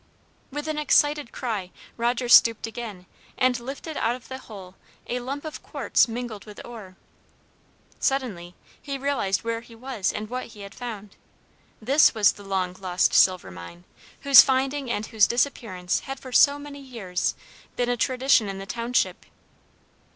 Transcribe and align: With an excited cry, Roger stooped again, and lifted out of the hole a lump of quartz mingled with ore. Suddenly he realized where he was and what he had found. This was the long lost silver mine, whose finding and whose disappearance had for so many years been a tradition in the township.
With 0.49 0.67
an 0.67 0.79
excited 0.79 1.31
cry, 1.31 1.69
Roger 1.95 2.27
stooped 2.27 2.65
again, 2.65 3.05
and 3.37 3.59
lifted 3.59 3.97
out 3.97 4.15
of 4.15 4.29
the 4.29 4.39
hole 4.39 4.73
a 5.05 5.19
lump 5.19 5.45
of 5.45 5.61
quartz 5.61 6.07
mingled 6.07 6.45
with 6.45 6.59
ore. 6.65 6.95
Suddenly 7.99 8.55
he 8.81 8.97
realized 8.97 9.43
where 9.43 9.61
he 9.61 9.75
was 9.75 10.11
and 10.11 10.27
what 10.27 10.47
he 10.47 10.61
had 10.61 10.73
found. 10.73 11.17
This 11.79 12.15
was 12.15 12.31
the 12.31 12.41
long 12.43 12.75
lost 12.79 13.13
silver 13.13 13.51
mine, 13.51 13.83
whose 14.21 14.41
finding 14.41 14.89
and 14.89 15.05
whose 15.05 15.27
disappearance 15.27 15.99
had 15.99 16.19
for 16.19 16.31
so 16.31 16.57
many 16.57 16.79
years 16.79 17.35
been 17.75 17.87
a 17.87 17.95
tradition 17.95 18.49
in 18.49 18.57
the 18.57 18.65
township. 18.65 19.27